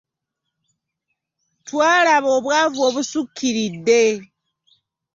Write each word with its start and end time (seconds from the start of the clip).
Twalaba 1.67 2.29
obwavu 2.37 2.79
obusukkiridde. 2.87 4.01